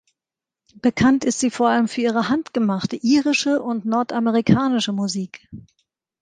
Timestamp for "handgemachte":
2.27-2.95